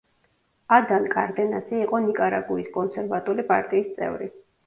[0.77, 4.33] ადან კარდენასი იყო ნიკარაგუის კონსერვატული პარტიის წევრი.